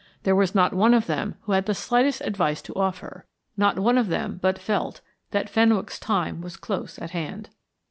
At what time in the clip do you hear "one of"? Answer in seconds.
0.73-1.05, 3.77-4.07